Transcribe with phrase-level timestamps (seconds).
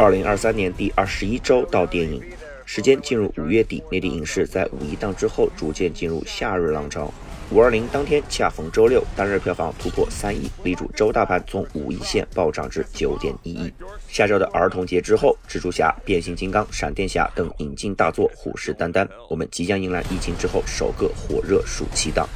[0.00, 2.22] 二零二三年第二十一周到电影，
[2.64, 7.12] 时间进入五月底，内地影视在五一档之后逐渐进入夏日浪潮。
[7.50, 13.72] 五二零当天恰逢周六，单日票房突破三亿，力主周大盘从五亿线暴涨至九点一亿。
[14.06, 22.28] 下周的儿童节之后，蜘蛛侠、变形金刚、闪电侠等引进大作虎视眈眈，我们即将迎来疫情之后首个火热暑期档。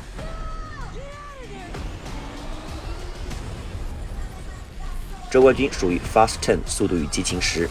[5.32, 7.66] 周冠军属于《Fast Ten》速度与激情十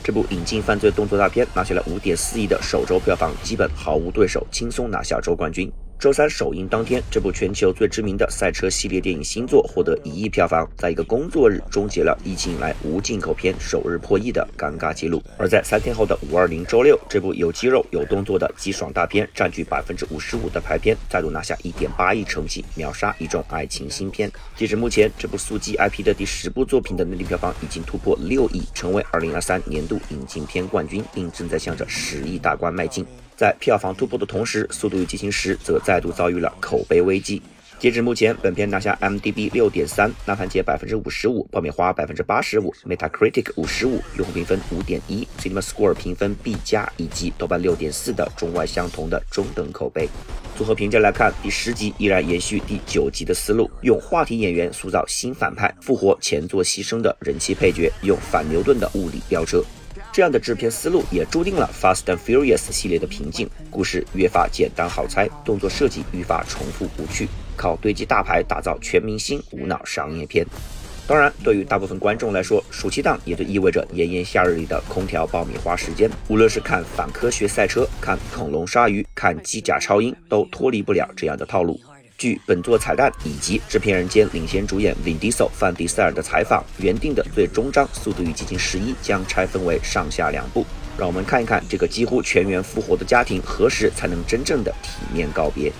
[0.00, 5.68] 这部引进犯罪动作大片，拿下了五点四亿的首周票房，基本毫无对手，轻松拿下周冠军。
[6.00, 15.22] 周三首映当天，这部全球最知名的赛车系列电影新作获得一亿票房，在一个工作日终结了疫情以来无进口片首日破亿的尴尬记录。
[15.36, 24.32] 而在三天后的五二零周六，这部有肌肉有动作的激爽大片占据百分之五十五的排片，再度拿下一点八亿成绩，秒杀一众爱情新片。
[24.56, 33.04] 截至目前，这部速激 IP 的第十部作品的内地票房已经突破六亿，成为二零二三年度引进片冠军，并正在向着十亿大关迈进。
[33.40, 37.40] 在票房突破的同时，《速度与激情十》则再度遭遇了口碑危机。
[37.78, 50.06] 截至目前，本片拿下 m d b 六点三，烂番茄百分之五十五，爆米花百分之八十五，Metacritic 五十五，用户评分五点一，CinemaScore 评分 B 加，以及豆瓣六点四的中外相同的中等口碑。
[50.54, 59.64] 综合评价来看，第十集依然延续第九集的思路，用话题演员塑造新反派，复活前作牺牲的人气配角，用反牛顿的物理飙车。
[60.12, 63.48] 这样的制片思路也注定了《Fast and Furious》系列的瓶颈。
[63.70, 70.44] 故事越发简单好猜，动作设计愈发重复无趣，靠堆积大牌打造全明星无脑商业片。
[71.06, 76.10] 当然，对于大部分观众来说，暑期档也就意味着炎炎夏日里的空调爆米花时间。
[76.28, 81.80] 无论是看反科学赛车、看恐龙鲨鱼、看机甲超英，都脱离不了这样的套路。
[82.20, 90.66] 据本作彩蛋以及制片人兼领衔主演 Vin Diesel 范迪塞尔的采访，原定的最终章《速度与激情十一》将拆分为上下两部。
[90.98, 95.72] 让我们看一看这个几乎全员复活的家庭何时才能真正的体面告别。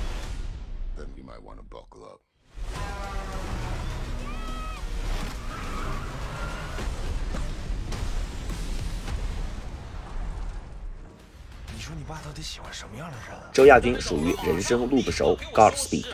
[13.60, 16.06] 周亚军属于人生路不熟，Godspeed。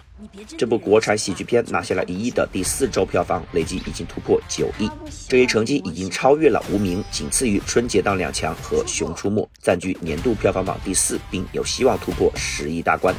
[0.59, 4.91] 这部国产喜剧片拿下了一亿的第四周票房，累计已经突破九亿，
[5.29, 13.15] 这一成绩已经超越了《无名》，仅次于春节档两强和《熊出没》，暂居年度票房榜第四，并有希望突破十亿大关。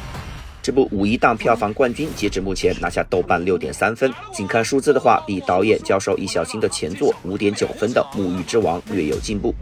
[0.62, 4.12] 这部五一档票房冠军，截止目前拿下豆瓣六点三分。
[4.32, 9.54] 仅看数字的话，比导演教授易小星的前作五点九分的《沐浴之王》略有进步。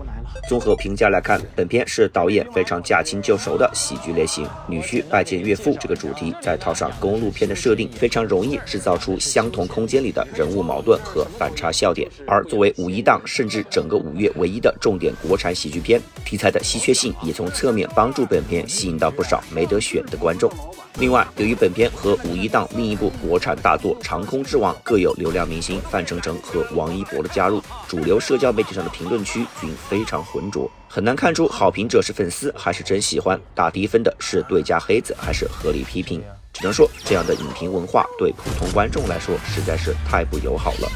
[0.48, 4.46] 综合评价来看，本片是导演非常驾轻就熟的喜剧类型。
[4.68, 12.10] 女婿拜见岳父这个主题，再套上公路片的设定，非常容易制造出相同空间里的人物矛盾和反差笑点。
[12.26, 20.50] 而作为五一档，甚至整个五月唯一的重点国产喜剧片，题材的稀缺性也从侧面帮助本片吸引到不少没得选的观众。
[20.98, 36.22] 另外，由于本片和五一档另一部国产大作《长空之王》各有流量明星范丞丞和王一博的加入，主流社交媒体上的评论区均非常浑浊，很难看出好评者是粉丝还是真喜欢，打低分的是对家黑子还是合理批评。
[36.54, 40.90] 只能说，这样的影评文化对普通观众来说实在是太不友好了。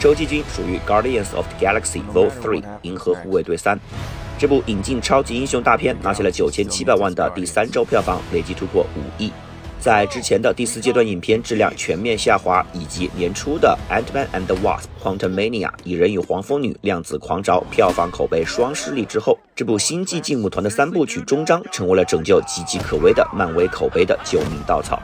[0.00, 2.30] 周继军属于《Guardians of the Galaxy Vol.
[2.30, 3.78] 3》银河护卫队三，
[4.38, 9.30] 这部引进超级英雄大片拿下了九千七百万的第三周票房，累计突破五亿。
[9.78, 24.98] 在之前的第四阶段影片质量全面下滑，以及年初的《Ant-Man and the Wasp: Quantumania》蚁人与黄蜂女量子狂潮票房口碑双失利之后，这部星际劲舞团的三部曲终章成为了拯救岌岌可危的漫威口碑的救命稻草。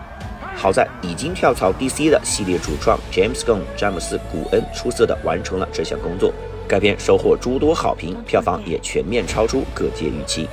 [0.56, 6.32] 好在已经跳槽 DC 的系列主创 James Gunn 詹姆斯·古恩出色地完成了这项工作。
[6.66, 10.48] 该片收获诸多好评，票房也全面超出各界预期。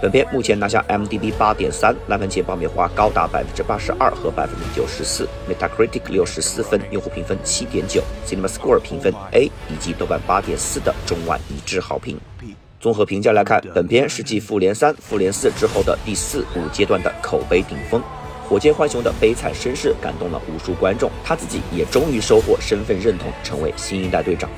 [0.00, 12.18] 本片目前拿下 m d b 八点三，烂番茄爆米花高达百分之八十二和百分之九十四，Metacritic 六十四分，用户评分七点九，CinemaScore 评分 A 以及豆瓣八点四的中外一致好评。
[12.80, 18.00] 综合评价来看，本片是继《复联三》《复联四》之后的第四五阶段的口碑顶峰。
[18.48, 24.48] 火箭浣熊的悲惨身世感动了无数观众，他自己也终于收获身份认同，成为新一代队长。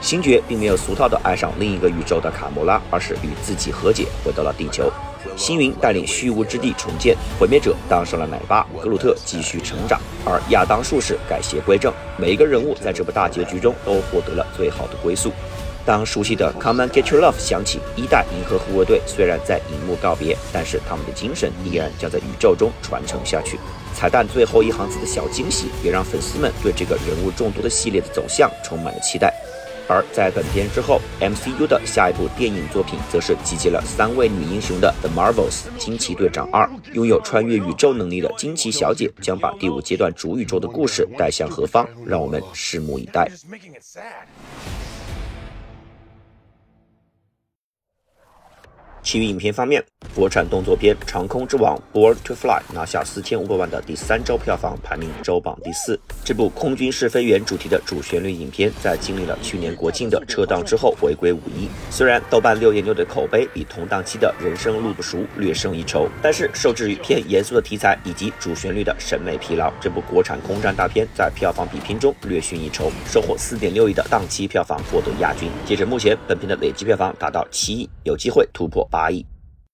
[0.00, 4.92] 星爵并没有俗套的爱上另一个宇宙的卡莫拉，而是与自己和解，回到了地球。
[5.36, 11.92] 星云带领虚无之地重建，毁灭者当上了奶爸，格鲁特继续成长，而亚当术士改邪归正。
[12.18, 15.30] 每一个人物在这部大结局中都获得了最好的归宿。
[15.86, 23.56] 当熟悉的 Come and Get Your Love 响起，一代银河护卫队虽然在荧幕告别，但是他们的精神依然将在宇宙中传承下去。
[23.94, 29.32] 彩蛋最后一行字的小惊喜，也让粉丝们对这个人物众多的系列的走向充满了期待。
[29.88, 41.88] 而在本片之后，MCU 的下一部电影作品则是集结了三位女英雄的 The Marvels 惊奇队长二，拥有穿越宇宙能力的惊奇小姐将把第五阶段主宇宙的故事带向何方？
[42.04, 43.30] 让我们拭目以待。
[49.06, 49.80] 其余影片方面，
[50.16, 55.96] 国产动作片《长空之王》（Born to Fly） 拿下四千五百万的第三周票房，排名周榜第四。
[56.24, 61.68] 这部空军试飞员主题的主旋律影片，在经历了去年国庆的撤档之后，回归五一。
[61.88, 75.48] 虽然豆瓣六点六的口碑比同档期的《人生路不熟》略胜一筹，但是受制于偏严肃的题材以及主旋律的审美疲劳，这部国产空战大片在票房比拼中略逊一筹，收获四点六亿的档期票房，获得亚军。
[75.64, 78.84] 截至目前，本片的累计票房达到七亿，有机会突破。
[78.96, 79.26] 八亿，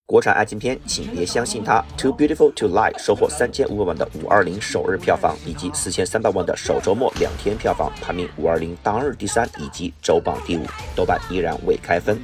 [0.04, 1.80] 国产爱情片，请别相信他。
[1.96, 10.66] Too Beautiful to Lie 收获三千五百万的五二零首日票房，以及四千三百万的首周末两天票房，排名五二零当日第三，以及周榜第五。
[10.96, 12.20] 豆瓣依然未开分。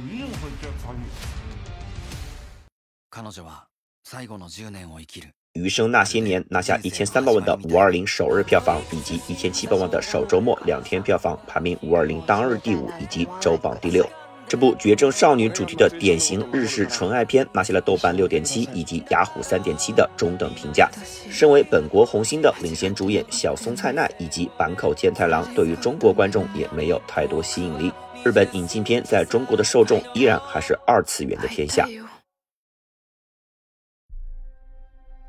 [5.53, 14.05] 余生那些年拿下一千三百万的五二零首日票房，以及一千七百万的首周末两天票房，排名五二零当日第五，以及周榜第六。
[14.49, 20.89] 这部绝症少女主题的典型日式纯爱片拿下了豆瓣六点七以及雅虎三点七的中等评价。
[21.29, 27.93] 身为本国红星的领衔主演小松菜奈以及坂口健太郎，对于中国观众也没有太多吸引力。
[28.23, 31.87] 日本引进片在中国的受众依然还是二次元的天下。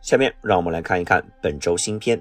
[0.01, 2.19] 下面让我们来看一看本周新片。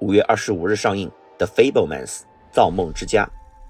[0.00, 1.08] 五月二十五日上映
[1.38, 2.18] 《The Fablemans》
[2.52, 3.26] 造梦之家。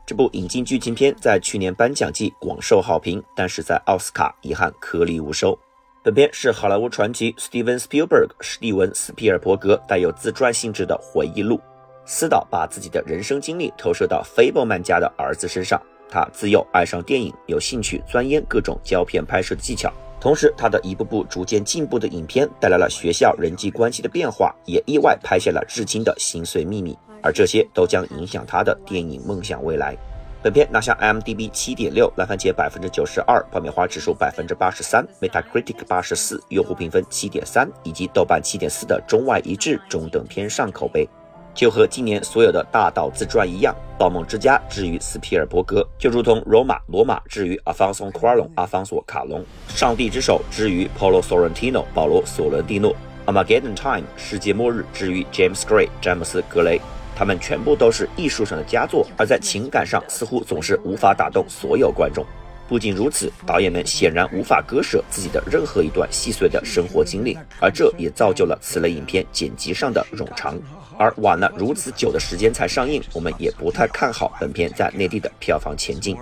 [0.06, 5.58] 这部引进剧情片在去年颁奖季广受好评，但是在奥斯卡遗憾颗粒无收。
[6.02, 11.58] 本片是好莱坞传奇 Steven Spielberg 史蒂文斯皮尔伯格带有自传性质的回忆录。
[12.04, 15.80] 斯导把自己的人生经历投射到 Fableman 家的儿子身上。
[16.10, 19.90] 他自幼爱上电影，有兴趣钻研各种胶片拍摄的技巧。
[20.20, 26.96] 同时，他的一部部逐渐进步的影片带来了学校人际关系的变化，也意外拍下了至今的心碎秘密。
[27.24, 29.96] 而这些都将影响他的电影梦想未来。
[30.42, 41.08] 本片拿下 IMDB 七点六，烂番茄百分之九十二，爆米花指数百分之八十三，Metacritic 八十四，用户评分七点三，以及豆瓣七点四的中外一致中等偏上口碑。
[41.54, 52.94] 就和今年所有的大导自传一样，《盗梦之家》之于斯皮尔伯格，就如同《罗马》罗马之于阿方索卡隆阿方索卡隆，《上帝之手》之于 Paulo Sorrentino 保罗索伦蒂诺，
[53.32, 56.78] 《Armageddon Time》世界末日之于 James Gray 詹姆斯格雷。
[57.16, 62.24] 他们全部都是艺术上的佳作，而在情感上似乎总是无法打动所有观众。
[62.66, 70.58] 不仅如此，导演们显然无法割舍自己的任何一段细碎的生活经历，而这也造就了此类影片剪辑上的冗长。
[70.96, 76.16] 而晚了如此久的时间才上映，我们也不太看好本片在内地的票房前景。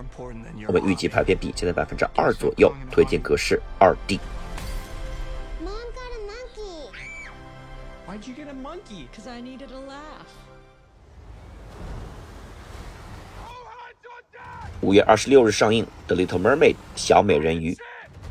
[0.67, 4.19] 我们预计排片比现在百分之二左右，推荐格式二 D。
[14.83, 17.77] 五月二十六日上映的《Little Mermaid》小美人鱼，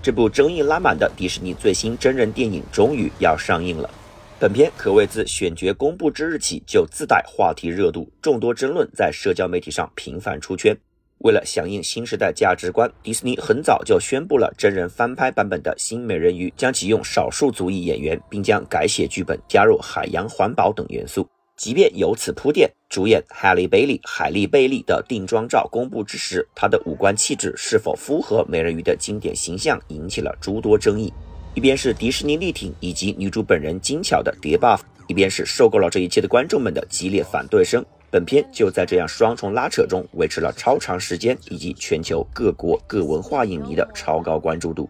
[0.04, 3.90] 这部争议拉满的迪士尼最新真人电影终于要上映了。
[4.38, 10.78] 本片可谓自选角公布之日起就自带话题热度，众多争论在社交媒体上频繁出圈。
[11.20, 21.26] 为了响应新时代价值观，迪士尼很早就宣布了真人翻拍版本的新美人鱼将启用少数族裔演员，并将改写剧本，加入海洋环保等元素。
[21.62, 31.14] 即便有此铺垫，主演海莉贝利海莉贝利的定妆照公布之时，她的五官气质是否符合美人鱼的经典形象，引起了诸多争议。
[31.54, 37.86] 一边是迪士尼力挺以及女主本人精巧的叠 buff，一边是受够了这一切的观众们的激烈反对声。
[38.10, 44.90] 本片就在这样双重拉扯中维持了超长时间，以及全球各国各文化影迷的超高关注度。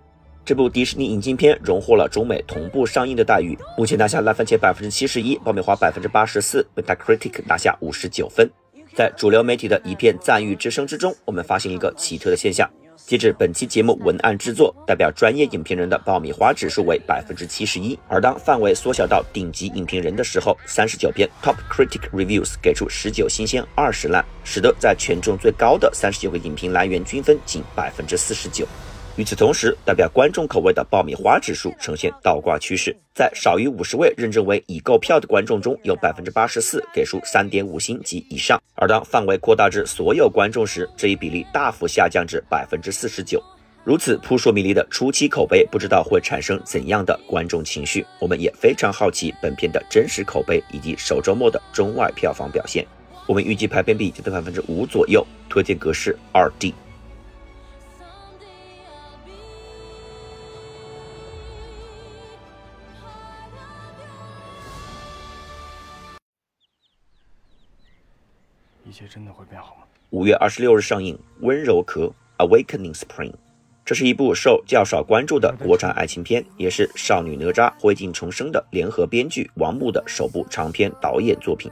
[0.51, 8.51] 这部迪士尼引进片荣获了中美同步上映的待遇，目前拿下烂番茄百分之七十一，爆米花百分之八十四，Metacritic 拿下五十九分。
[8.93, 28.67] 在主流媒体的一片赞誉之声之中，我们发现一个奇特的现象：截至本期节目文案制作，代表专业影评人的爆米花指数为百分之七十一，而当范围缩小到顶级影评人的时候，三十九篇 Top Critic Reviews 给出十九新鲜，二十烂，使得在权重最高的三十九个影评来源均分仅百分之四十九。
[29.17, 38.57] 与此同时，代表观众口味的爆米花指数呈现倒挂趋势，在少于五十位认证为已购票的观众中，有百分之八十四给出三点五星及以上。
[38.73, 43.43] 而当范围扩大至所有观众时，这一比例大幅下降至百分之四十九。
[43.83, 48.05] 如此扑朔迷离的初期口碑，不知道会产生怎样的观众情绪。
[48.17, 52.85] 我们也非常好奇本片的真实口碑以及首周末的中外票房表现。
[53.27, 56.73] 我们预计排片比就在百分之五左右，推荐格式二 D。
[69.13, 69.81] 真的会变好吗？
[70.11, 72.09] 五月二十六日上映《温柔壳》
[72.47, 73.33] （Awakening Spring），
[73.83, 81.69] 这是一部受较少关注的国产爱情片，也是少女哪吒灰烬重生的联合编剧王牧的首部长篇导演作品。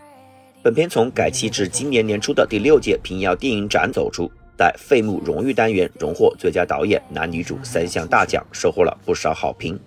[0.62, 9.80] 本片从改期至今年年初的第六届平遥电影展走出，在费穆荣誉单元荣获最佳导演、男女主三项大奖，收获了不少好评。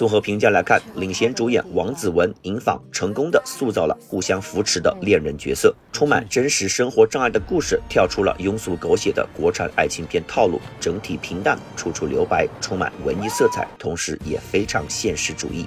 [0.00, 15.66] 综合评价来看，领衔主演王子文、尹昉成功的塑造了互相扶持的恋人角色，充满真实生活障碍的故事跳出了庸俗狗血的国产爱情片套路，整体平淡，处处留白，充满文艺色彩，同时也非常现实主义。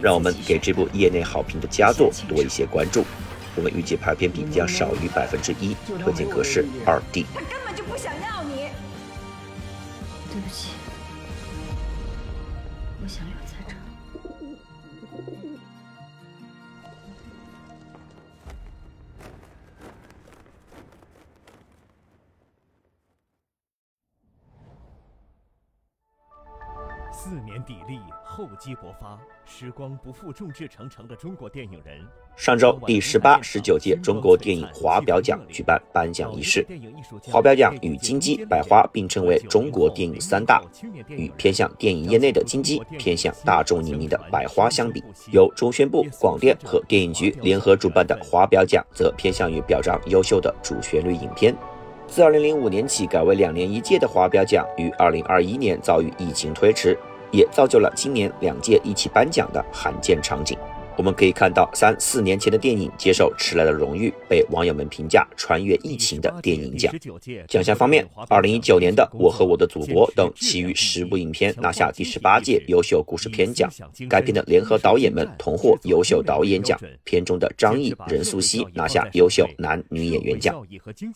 [0.00, 3.04] 让我们给这部业内好评的佳作多一些关注。
[3.54, 7.26] 我们预计排片比将少于百分之一，推荐格式二 D。
[7.34, 8.70] 他根本就不想要你。
[10.32, 10.68] 对不起。
[27.24, 32.06] 四年砥砺，厚积薄发，时光不负众志成城的中国电影人。
[32.36, 36.66] 上周，第十八、十九届中国电影华表奖举办颁奖仪式。
[37.22, 40.62] 华表奖与金鸡、百花并称为中国电影三大。
[41.08, 45.02] 与偏向电影业内的金鸡、偏向大众影迷的百花相比，
[45.32, 51.56] 由中宣部、广电和电影局联合主办的华表奖则偏向于表彰优秀的主旋律影片。
[52.06, 56.94] 自2005年起改为两年一届的华表奖，于2021年遭遇疫情推迟。
[57.34, 60.56] 也造就了今年两届一起颁奖的罕见场景。
[60.96, 66.94] 我们可以看到，三四年前的电影接受迟来的荣誉，被网友们评价穿越疫情的电影奖。
[67.48, 73.68] 奖项方面，二零一九年的《我和我的祖国》等其余十部影片拿下第十八届优秀故事片奖，
[74.08, 76.78] 该片的联合导演们同获优秀导演奖。
[77.02, 80.54] 片中的张译、任素汐拿下优秀男女演员奖。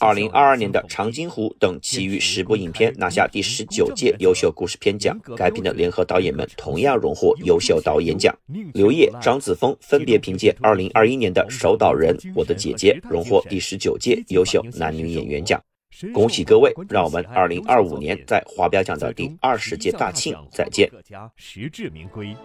[0.00, 8.34] 二零二二年的《长津湖》等其余十部影片拿下第十九届优秀故事片奖，该片的联合导演们同样荣获优秀导演奖。
[8.74, 9.67] 刘烨、张子枫。
[9.80, 15.60] 分别凭借2021年的《守岛人》《我的姐姐》荣获第十九届优秀男女演员奖，
[16.12, 16.72] 恭喜各位！
[16.88, 20.90] 让我们2025年在华表奖的第二十届大庆再见。
[21.36, 22.36] 实至名归。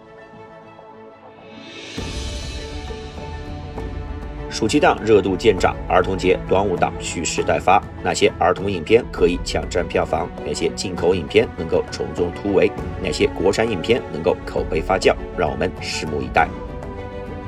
[4.50, 7.82] 暑期档热度见涨，儿童节、端午档蓄势待发。
[8.04, 10.30] 哪些儿童影片可以抢占票房？
[10.46, 12.70] 哪些进口影片能够从中突围？
[13.02, 15.12] 哪些国产影片能够口碑发酵？
[15.36, 16.48] 让我们拭目以待。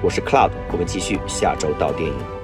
[0.03, 2.36] 我是 Cloud，我们继续下周到电影。